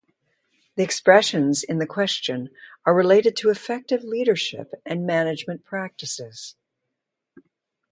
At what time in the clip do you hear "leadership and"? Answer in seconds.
4.03-5.05